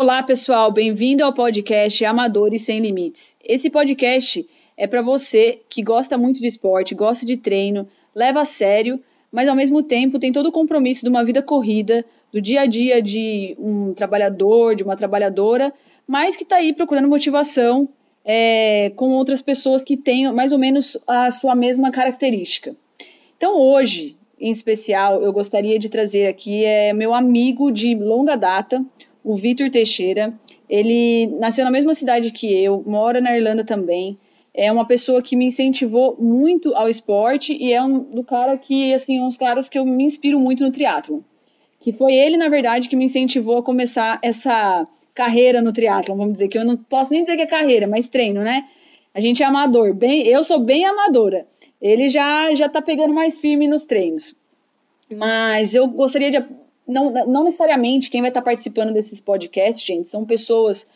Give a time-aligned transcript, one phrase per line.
[0.00, 3.36] Olá, pessoal, bem-vindo ao podcast Amadores Sem Limites.
[3.44, 8.44] Esse podcast é para você que gosta muito de esporte, gosta de treino, leva a
[8.44, 12.60] sério, mas ao mesmo tempo tem todo o compromisso de uma vida corrida, do dia
[12.60, 15.74] a dia de um trabalhador, de uma trabalhadora,
[16.06, 17.88] mas que está aí procurando motivação
[18.24, 22.76] é, com outras pessoas que têm mais ou menos a sua mesma característica.
[23.36, 28.80] Então, hoje, em especial, eu gostaria de trazer aqui é meu amigo de longa data,
[29.28, 30.32] o Vitor Teixeira.
[30.70, 34.18] Ele nasceu na mesma cidade que eu, mora na Irlanda também.
[34.54, 38.94] É uma pessoa que me incentivou muito ao esporte e é um do cara que,
[38.94, 41.22] assim, uns caras que eu me inspiro muito no triatlo.
[41.78, 46.34] Que foi ele, na verdade, que me incentivou a começar essa carreira no triatlo, vamos
[46.34, 48.64] dizer que eu não posso nem dizer que é carreira, mas treino, né?
[49.12, 51.46] A gente é amador, bem, eu sou bem amadora.
[51.82, 54.34] Ele já já tá pegando mais firme nos treinos.
[55.10, 56.44] Mas eu gostaria de
[56.88, 60.86] não, não necessariamente quem vai estar participando desses podcasts, gente, são pessoas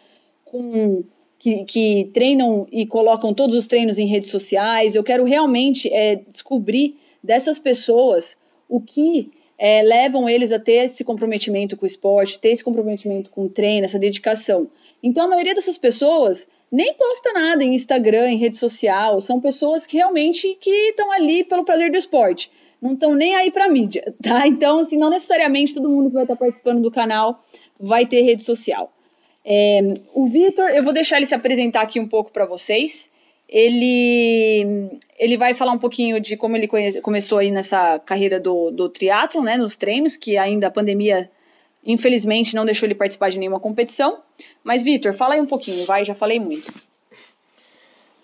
[0.44, 1.04] com
[1.38, 4.94] que, que, treinam e colocam todos os treinos em redes sociais.
[4.94, 8.36] Eu quero realmente é, descobrir dessas pessoas
[8.68, 13.30] o que é, levam eles a ter esse comprometimento com o esporte, ter esse comprometimento
[13.30, 14.68] com o treino, essa dedicação.
[15.02, 19.20] Então, a maioria dessas pessoas nem posta nada em Instagram, em rede social.
[19.20, 22.50] São pessoas que realmente que estão ali pelo prazer do esporte
[22.82, 24.46] não estão nem aí para mídia, tá?
[24.46, 27.40] Então, assim, não necessariamente todo mundo que vai estar participando do canal
[27.78, 28.92] vai ter rede social.
[29.44, 29.80] É,
[30.14, 33.10] o Vitor, eu vou deixar ele se apresentar aqui um pouco para vocês.
[33.48, 38.70] Ele, ele vai falar um pouquinho de como ele conhece, começou aí nessa carreira do,
[38.70, 41.30] do triatlon, né, nos treinos, que ainda a pandemia,
[41.84, 44.22] infelizmente, não deixou ele participar de nenhuma competição.
[44.64, 46.72] Mas, Vitor, fala aí um pouquinho, vai, já falei muito.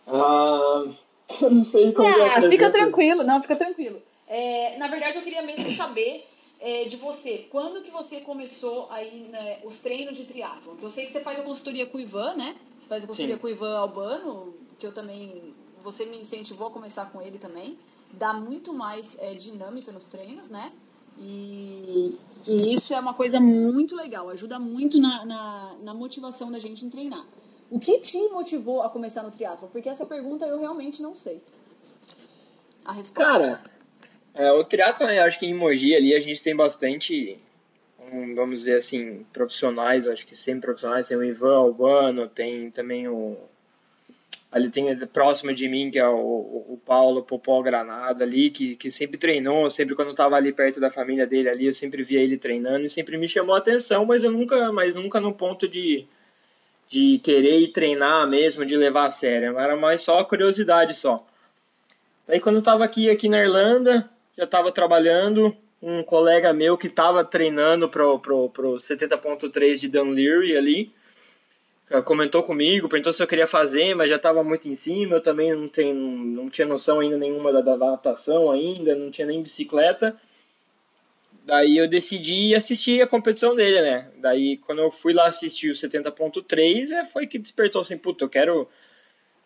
[0.07, 0.85] Ah,
[1.43, 4.01] eu não sei como ah, Fica tranquilo, não, fica tranquilo.
[4.29, 6.27] É, na verdade, eu queria mesmo saber
[6.61, 10.75] é, de você, quando que você começou aí né, os treinos de triatlon?
[10.83, 12.57] Eu sei que você faz a consultoria com o Ivan, né?
[12.79, 13.41] Você faz a consultoria Sim.
[13.41, 17.79] com o Ivan Albano, que eu também, você me incentivou a começar com ele também.
[18.13, 20.73] Dá muito mais é, dinâmica nos treinos, né?
[21.21, 22.17] E,
[22.47, 26.85] e, isso é uma coisa muito legal, ajuda muito na, na, na motivação da gente
[26.85, 27.25] em treinar.
[27.71, 29.69] O que te motivou a começar no triatlo?
[29.69, 31.43] Porque essa pergunta eu realmente não sei.
[32.85, 33.31] A resposta.
[33.31, 33.78] Cara,
[34.39, 37.37] é, o triatlo, eu acho que em Mogi ali a gente tem bastante,
[38.37, 41.09] vamos dizer assim, profissionais, acho que sempre profissionais.
[41.09, 43.37] Tem o Ivan Albano, tem também o.
[44.51, 48.91] Ali tem próximo de mim, que é o, o Paulo Popó Granado ali, que, que
[48.93, 52.21] sempre treinou, sempre quando eu tava ali perto da família dele ali, eu sempre via
[52.21, 55.69] ele treinando e sempre me chamou a atenção, mas eu nunca, mas nunca no ponto
[55.69, 56.07] de,
[56.89, 59.59] de querer ir treinar mesmo, de levar a sério.
[59.59, 61.27] Era mais só curiosidade só.
[62.27, 66.87] Daí quando eu tava aqui, aqui na Irlanda, já estava trabalhando, um colega meu que
[66.87, 70.93] estava treinando pro, pro, pro 70.3 de Dunleary ali,
[72.05, 75.53] comentou comigo, perguntou se eu queria fazer, mas já estava muito em cima, eu também
[75.53, 80.15] não, tenho, não tinha noção ainda nenhuma da, da adaptação ainda, não tinha nem bicicleta.
[81.45, 84.09] Daí eu decidi assistir a competição dele, né?
[84.19, 88.29] Daí quando eu fui lá assistir o 70.3, é, foi que despertou assim, puta, eu
[88.29, 88.69] quero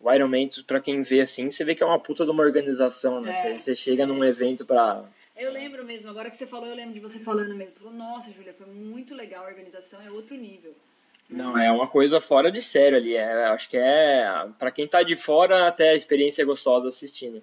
[0.02, 2.42] o Iron Man, pra quem vê assim, você vê que é uma puta de uma
[2.42, 3.30] organização, né?
[3.30, 3.34] É.
[3.34, 5.04] Você, você chega num evento pra.
[5.36, 7.78] Eu lembro mesmo, agora que você falou, eu lembro de você falando mesmo.
[7.78, 10.74] Falou, nossa, Julia, foi muito legal a organização, é outro nível.
[11.30, 13.14] Não, é uma coisa fora de sério ali.
[13.14, 14.26] É, acho que é.
[14.58, 17.42] para quem tá de fora, até a experiência é gostosa assistindo.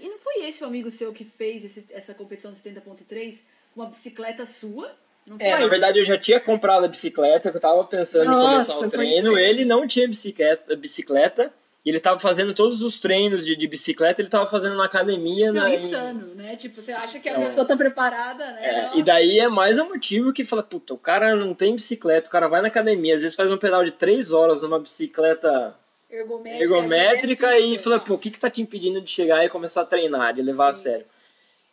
[0.00, 3.38] E não foi esse o amigo seu que fez esse, essa competição de 70.3
[3.74, 4.94] com uma bicicleta sua?
[5.38, 8.74] É, na verdade eu já tinha comprado a bicicleta, que eu tava pensando Nossa, em
[8.74, 9.36] começar o treino.
[9.36, 11.52] Ele não tinha bicicleta, bicicleta
[11.84, 15.52] e ele tava fazendo todos os treinos de, de bicicleta, ele tava fazendo na academia.
[15.52, 16.56] Não, na, insano, né?
[16.56, 17.44] Tipo, você acha que a é.
[17.44, 18.90] pessoa tá preparada, né?
[18.94, 22.28] É, e daí é mais um motivo que fala, puta, o cara não tem bicicleta,
[22.28, 25.74] o cara vai na academia, às vezes faz um pedal de 3 horas numa bicicleta
[26.10, 29.82] ergométrica, ergométrica e fala, pô, o que que tá te impedindo de chegar e começar
[29.82, 30.80] a treinar, de levar Sim.
[30.80, 31.06] a sério?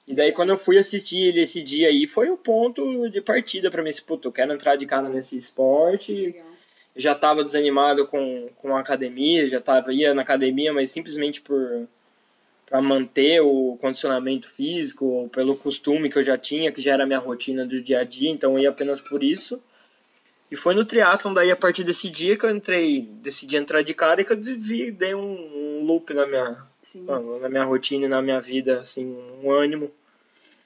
[0.07, 3.71] E daí quando eu fui assistir ele esse dia aí, foi o ponto de partida
[3.71, 6.13] para mim, esse, puta, eu quero entrar de cara nesse esporte.
[6.13, 6.54] Legal
[6.95, 11.87] já estava desanimado com, com a academia, já tava, ia na academia, mas simplesmente por
[12.65, 17.19] para manter o condicionamento físico, pelo costume que eu já tinha, que já era minha
[17.19, 19.61] rotina do dia a dia, então eu ia apenas por isso.
[20.49, 23.93] E foi no triatlon daí a partir desse dia que eu entrei, decidi entrar de
[23.93, 26.57] cara e que eu vi, dei um, um loop na minha,
[27.39, 29.91] na minha rotina e na minha vida, assim, um ânimo.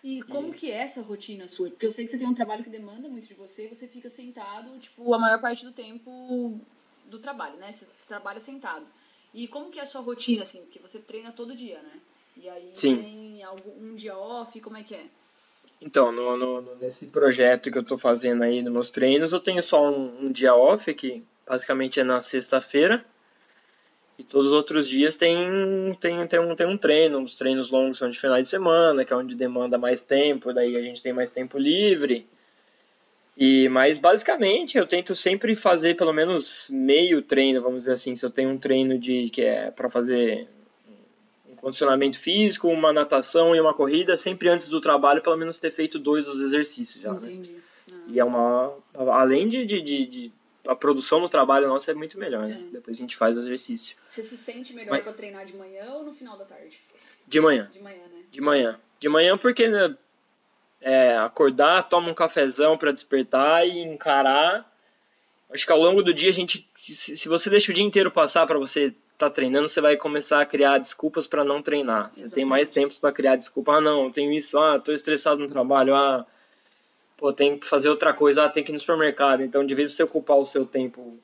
[0.04, 1.70] E como que é essa rotina sua?
[1.70, 4.10] Porque eu sei que você tem um trabalho que demanda muito de você, você fica
[4.10, 6.60] sentado, tipo, a maior parte do tempo
[7.06, 7.72] do trabalho, né?
[7.74, 8.86] Você trabalha sentado.
[9.34, 10.62] E como que é a sua rotina, assim?
[10.62, 12.00] Porque você treina todo dia, né?
[12.38, 12.96] E aí Sim.
[12.96, 15.06] tem algum, um dia off, como é que é?
[15.82, 19.62] Então, no, no, nesse projeto que eu estou fazendo aí nos meus treinos, eu tenho
[19.62, 23.06] só um, um dia off, que basicamente é na sexta-feira.
[24.20, 25.38] E todos os outros dias tem,
[26.02, 27.24] tem, tem, um, tem um treino.
[27.24, 30.76] Os treinos longos são de final de semana, que é onde demanda mais tempo, daí
[30.76, 32.28] a gente tem mais tempo livre.
[33.38, 38.14] E, mas basicamente eu tento sempre fazer pelo menos meio treino, vamos dizer assim.
[38.14, 40.50] Se eu tenho um treino de que é para fazer
[41.50, 45.72] um condicionamento físico, uma natação e uma corrida, sempre antes do trabalho, pelo menos ter
[45.72, 47.14] feito dois dos exercícios já.
[47.14, 47.20] Né?
[47.24, 47.52] Entendi.
[47.88, 47.98] Né?
[48.10, 48.74] E é uma.
[48.94, 50.32] Além de, de, de, de,
[50.70, 52.64] A produção no trabalho nosso é muito melhor, né?
[52.68, 52.72] É.
[52.74, 53.98] Depois a gente faz o exercício.
[54.08, 55.04] Você se sente melhor mas...
[55.04, 56.80] para treinar de manhã ou no final da tarde?
[57.28, 57.70] De manhã.
[57.74, 58.24] De manhã, né?
[58.32, 58.80] De manhã.
[59.00, 59.96] De manhã porque né,
[60.82, 64.72] é, acordar, toma um cafezão para despertar e encarar.
[65.52, 68.12] Acho que ao longo do dia a gente, se, se você deixa o dia inteiro
[68.12, 72.04] passar para você estar tá treinando, você vai começar a criar desculpas para não treinar.
[72.12, 72.36] Você Exatamente.
[72.36, 73.74] tem mais tempo para criar desculpa.
[73.74, 74.58] Ah, não, tenho isso.
[74.58, 75.96] Ah, tô estressado no trabalho.
[75.96, 76.26] Ah,
[77.20, 78.46] pô, tenho que fazer outra coisa.
[78.46, 79.44] Ah, tem que ir no supermercado.
[79.44, 81.20] Então, de vez em você ocupar o seu tempo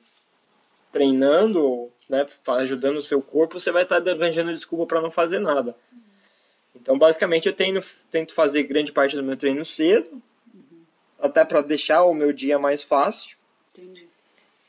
[0.92, 2.26] treinando, né,
[2.58, 5.74] ajudando o seu corpo, você vai estar tá arranjando desculpa para não fazer nada.
[6.74, 10.22] Então, basicamente, eu tenho, tento fazer grande parte do meu treino cedo,
[10.54, 10.82] uhum.
[11.18, 13.36] até para deixar o meu dia mais fácil.
[13.74, 14.06] Entendi.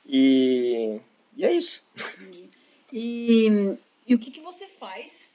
[0.06, 1.00] E,
[1.35, 1.83] e é isso.
[2.19, 2.50] Entendi.
[2.91, 3.77] E,
[4.07, 5.26] e o que, que você faz?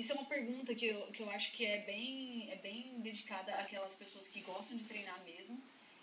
[0.00, 3.52] Isso é uma pergunta que eu, que eu acho que é bem, é bem dedicada
[3.56, 5.60] àquelas pessoas que gostam de treinar mesmo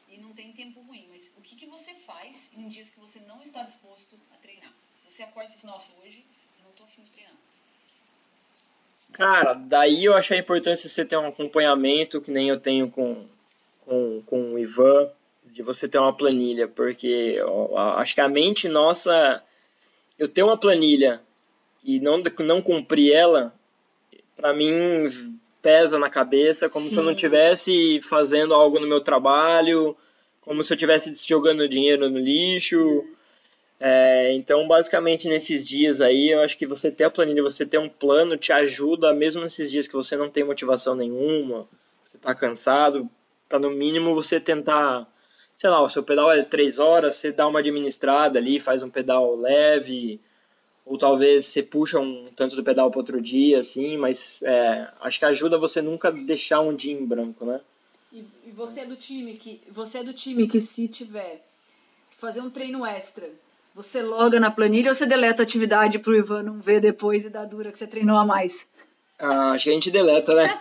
[0.08, 1.08] e não tem tempo ruim.
[1.10, 4.72] Mas o que, que você faz em dias que você não está disposto a treinar?
[5.02, 6.24] Se você acorda e diz, nossa, hoje
[6.60, 7.34] eu não estou afim de treinar
[9.14, 12.92] Cara, daí eu achei a importância de você ter um acompanhamento, que nem eu tenho
[12.92, 13.26] com,
[13.84, 15.10] com, com o Ivan,
[15.44, 17.38] de você ter uma planilha, porque
[17.96, 19.44] acho que a mente nossa,
[20.20, 21.20] eu ter uma planilha
[21.84, 23.57] e não, não cumprir ela,
[24.38, 26.92] para mim pesa na cabeça, como Sim.
[26.92, 29.98] se eu não estivesse fazendo algo no meu trabalho,
[30.42, 33.04] como se eu estivesse jogando dinheiro no lixo.
[33.80, 37.78] É, então, basicamente, nesses dias aí, eu acho que você ter a planilha, você ter
[37.78, 41.68] um plano, te ajuda, mesmo nesses dias que você não tem motivação nenhuma,
[42.06, 43.10] você está cansado,
[43.50, 45.08] para no mínimo você tentar,
[45.56, 48.90] sei lá, o seu pedal é três horas, você dá uma administrada ali, faz um
[48.90, 50.20] pedal leve,
[50.88, 55.20] ou talvez você puxa um tanto do pedal para outro dia, assim, mas é, acho
[55.20, 57.60] que ajuda você nunca deixar um dia em branco, né?
[58.12, 61.46] E, e você é do time que você é do time que se tiver
[62.10, 63.30] que fazer um treino extra
[63.78, 67.30] você loga na planilha ou você deleta a atividade pro Ivan não ver depois e
[67.30, 68.68] dar dura que você treinou a mais?
[69.20, 70.60] Ah, acho que a gente deleta, né?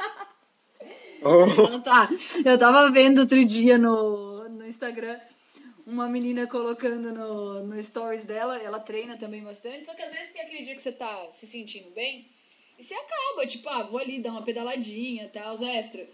[1.22, 2.10] então tá.
[2.44, 5.18] Eu tava vendo outro dia no, no Instagram
[5.86, 10.32] uma menina colocando no, no stories dela, ela treina também bastante, só que às vezes
[10.32, 12.26] tem aquele dia que você tá se sentindo bem
[12.76, 16.04] e você acaba, tipo, ah, vou ali dar uma pedaladinha, tal, os extra.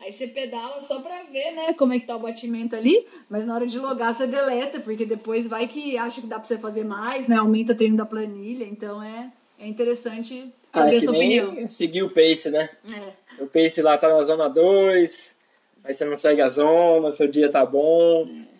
[0.00, 3.46] Aí você pedala só pra ver, né, como é que tá o batimento ali, mas
[3.46, 6.58] na hora de logar você deleta, porque depois vai que acha que dá pra você
[6.58, 11.00] fazer mais, né, aumenta o treino da planilha, então é, é interessante saber ah, a
[11.00, 11.68] sua opinião.
[11.68, 12.68] seguir o pace, né?
[12.92, 13.42] É.
[13.42, 15.36] O pace lá tá na zona 2,
[15.84, 18.28] aí você não segue a zona, seu dia tá bom...
[18.48, 18.51] É.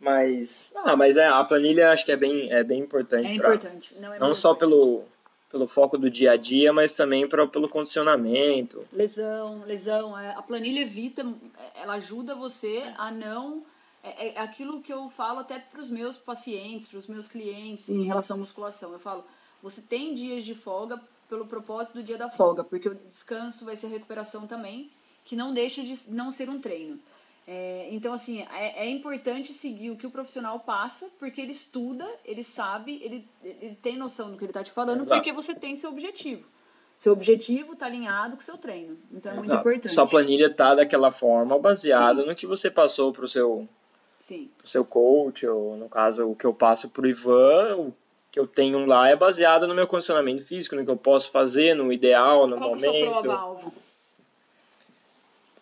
[0.00, 3.26] Mas, ah, mas é, a planilha acho que é bem, é bem importante.
[3.26, 3.94] É importante.
[3.94, 5.04] Pra, não, é não só pelo,
[5.50, 8.86] pelo foco do dia a dia, mas também pra, pelo condicionamento.
[8.92, 10.16] Lesão, lesão.
[10.16, 11.26] É, a planilha evita,
[11.74, 13.64] ela ajuda você a não.
[14.02, 17.88] É, é aquilo que eu falo até para os meus pacientes, para os meus clientes
[17.88, 18.92] em relação à musculação.
[18.92, 19.24] Eu falo,
[19.60, 23.74] você tem dias de folga pelo propósito do dia da folga, porque o descanso vai
[23.74, 24.90] ser recuperação também,
[25.24, 26.98] que não deixa de não ser um treino.
[27.50, 32.06] É, então, assim, é, é, importante seguir o que o profissional passa, porque ele estuda,
[32.22, 35.10] ele sabe, ele, ele tem noção do que ele está te falando, Exato.
[35.14, 36.46] porque você tem seu objetivo.
[36.94, 38.98] Seu objetivo está alinhado com o seu treino.
[39.10, 39.48] Então, é Exato.
[39.48, 39.94] muito importante.
[39.94, 43.66] Sua planilha está daquela forma, baseada no que você passou para o seu,
[44.20, 44.50] Sim.
[44.58, 47.94] Pro seu coach, ou no caso, o que eu passo para o Ivan, o
[48.30, 51.74] que eu tenho lá é baseado no meu condicionamento físico, no que eu posso fazer,
[51.74, 52.90] no ideal, no Qual momento.
[52.90, 53.72] Qual é sua prova-alvo?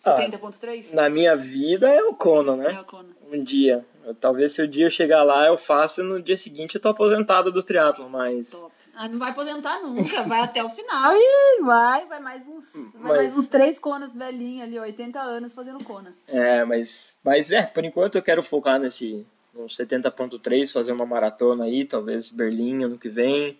[0.03, 0.87] 70.3?
[0.91, 2.73] Ah, na minha vida é o Conan, né?
[2.73, 3.09] É o Conan.
[3.31, 3.85] Um dia.
[4.05, 6.81] Eu, talvez se o dia eu chegar lá, eu faço e no dia seguinte eu
[6.81, 8.49] tô aposentado do triatlo, mas...
[8.49, 8.71] Top.
[8.99, 13.11] Ah, não vai aposentar nunca, vai até o final e vai, vai mais uns, vai
[13.11, 13.17] mas...
[13.17, 16.15] mais uns três conas velhinhos ali, 80 anos fazendo cona.
[16.27, 19.23] É, mas, mas é, por enquanto eu quero focar nesse
[19.57, 23.59] no 70.3, fazer uma maratona aí, talvez Berlim ano que vem.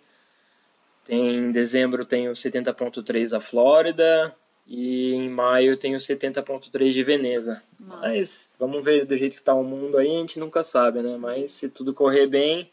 [1.04, 4.34] Tem, em dezembro tem o 70.3 a Flórida,
[4.68, 7.62] e em maio tem o 70.3 de Veneza.
[7.80, 8.00] Nossa.
[8.02, 11.16] Mas vamos ver do jeito que está o mundo aí, a gente nunca sabe, né?
[11.16, 12.70] Mas se tudo correr bem.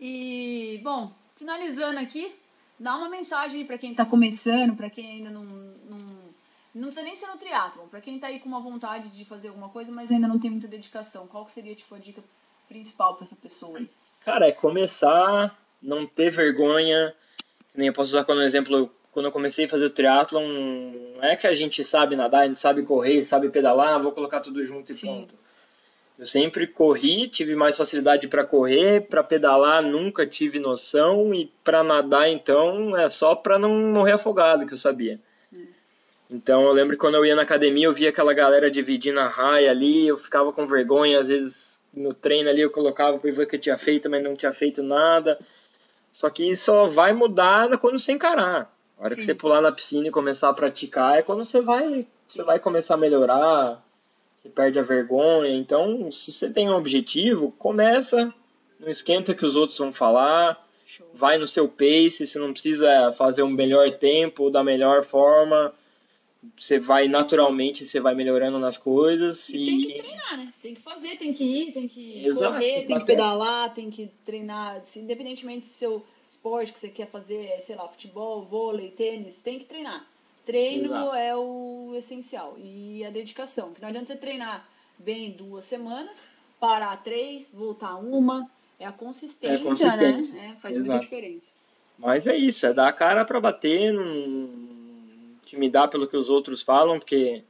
[0.00, 2.34] E, bom, finalizando aqui,
[2.78, 5.98] dá uma mensagem para quem está começando, para quem ainda não, não,
[6.74, 7.86] Não precisa nem ser no triatlon.
[7.86, 10.50] Pra quem tá aí com uma vontade de fazer alguma coisa, mas ainda não tem
[10.50, 12.22] muita dedicação, qual que seria, tipo, a dica
[12.68, 13.88] principal pra essa pessoa aí?
[14.24, 17.14] Cara, é começar, não ter vergonha.
[17.72, 20.42] Nem eu posso usar como exemplo, quando eu comecei a fazer o triatlon,
[21.14, 24.40] não é que a gente sabe nadar, a gente sabe correr, sabe pedalar, vou colocar
[24.40, 25.06] tudo junto e Sim.
[25.06, 25.34] pronto.
[26.18, 31.84] Eu sempre corri, tive mais facilidade para correr, para pedalar nunca tive noção e para
[31.84, 35.20] nadar então é só para não morrer afogado que eu sabia.
[35.52, 35.66] Hum.
[36.28, 39.28] Então eu lembro que quando eu ia na academia eu via aquela galera dividindo a
[39.28, 43.44] raia ali, eu ficava com vergonha, às vezes no treino ali eu colocava para ver
[43.44, 45.38] o que eu tinha feito, mas não tinha feito nada.
[46.10, 48.73] Só que isso só vai mudar quando você encarar.
[49.04, 49.20] A hora Sim.
[49.20, 52.58] que você pular na piscina e começar a praticar é quando você vai, você vai
[52.58, 53.84] começar a melhorar
[54.44, 55.54] você perde a vergonha.
[55.54, 58.32] Então, se você tem um objetivo, começa,
[58.80, 61.06] não esquenta que os outros vão falar, Show.
[61.14, 65.74] vai no seu pace, você não precisa fazer um melhor tempo da melhor forma.
[66.58, 69.48] Você vai naturalmente, você vai melhorando nas coisas.
[69.50, 69.66] E, e...
[69.66, 70.52] tem que treinar, né?
[70.62, 74.10] Tem que fazer, tem que ir, tem que Exato, correr, tem que pedalar, tem que
[74.26, 74.82] treinar.
[74.96, 79.64] Independentemente do seu esporte que você quer fazer, sei lá, futebol, vôlei, tênis, tem que
[79.64, 80.04] treinar.
[80.44, 81.14] Treino Exato.
[81.14, 82.54] é o essencial.
[82.58, 83.68] E a dedicação.
[83.68, 86.28] Porque não adianta você treinar bem duas semanas,
[86.60, 88.48] parar três, voltar uma.
[88.78, 90.34] É a consistência, é a consistência.
[90.34, 90.54] né?
[90.56, 90.90] É, faz Exato.
[90.90, 91.52] muita diferença.
[91.96, 94.50] Mas é isso, é dar a cara para bater, não
[95.42, 97.44] intimidar pelo que os outros falam, porque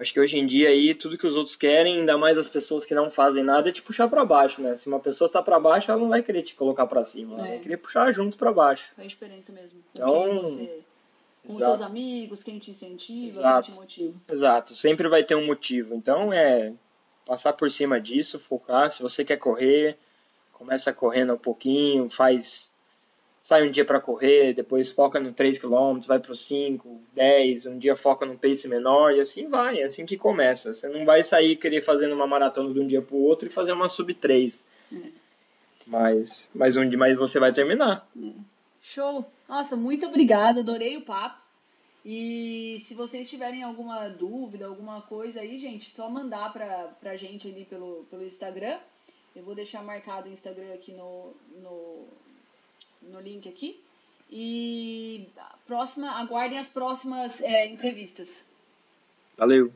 [0.00, 2.86] acho que hoje em dia aí tudo que os outros querem, ainda mais as pessoas
[2.86, 4.74] que não fazem nada, é te puxar para baixo, né?
[4.76, 7.46] Se uma pessoa tá para baixo, ela não vai querer te colocar para cima, ela
[7.46, 7.50] é.
[7.50, 8.92] vai querer puxar junto para baixo.
[8.94, 9.82] Faz diferença mesmo.
[9.94, 10.82] Então, você
[11.48, 11.78] com Exato.
[11.78, 13.62] seus amigos, quem te incentiva, Exato.
[13.64, 14.14] quem te motiva.
[14.28, 15.94] Exato, sempre vai ter um motivo.
[15.94, 16.74] Então é
[17.24, 18.90] passar por cima disso, focar.
[18.90, 19.96] Se você quer correr,
[20.52, 22.74] começa correndo um pouquinho, faz.
[23.48, 27.78] Sai um dia para correr, depois foca no 3 km, vai para 5, 10, um
[27.78, 30.74] dia foca no pace menor e assim vai, é assim que começa.
[30.74, 33.50] Você não vai sair querer fazendo uma maratona de um dia para o outro e
[33.50, 34.62] fazer uma sub 3.
[34.92, 34.96] É.
[35.86, 38.06] Mas, mas onde mais você vai terminar.
[38.22, 38.32] É.
[38.82, 39.24] Show!
[39.48, 41.40] Nossa, muito obrigada, adorei o papo.
[42.04, 47.48] E se vocês tiverem alguma dúvida, alguma coisa aí, gente, só mandar pra, pra gente
[47.48, 48.78] ali pelo, pelo Instagram.
[49.34, 52.08] Eu vou deixar marcado o Instagram aqui no, no,
[53.02, 53.80] no link aqui.
[54.30, 55.28] E
[55.66, 58.44] próxima, aguardem as próximas é, entrevistas.
[59.36, 59.72] Valeu!